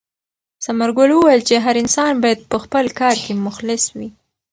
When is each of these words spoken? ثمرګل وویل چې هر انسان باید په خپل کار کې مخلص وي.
ثمرګل 0.63 1.09
وویل 1.13 1.41
چې 1.49 1.55
هر 1.65 1.75
انسان 1.83 2.13
باید 2.23 2.39
په 2.51 2.57
خپل 2.63 2.85
کار 2.99 3.15
کې 3.23 3.33
مخلص 3.45 3.83
وي. 3.97 4.09